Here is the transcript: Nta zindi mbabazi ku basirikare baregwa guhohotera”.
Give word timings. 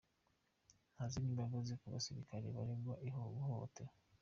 Nta 0.93 1.05
zindi 1.11 1.31
mbabazi 1.35 1.73
ku 1.79 1.85
basirikare 1.93 2.45
baregwa 2.55 2.93
guhohotera”. 3.35 3.93